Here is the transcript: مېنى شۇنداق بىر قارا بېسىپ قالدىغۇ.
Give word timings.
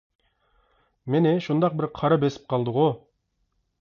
مېنى 1.15 1.33
شۇنداق 1.47 1.77
بىر 1.81 1.89
قارا 1.99 2.19
بېسىپ 2.25 2.49
قالدىغۇ. 2.55 2.89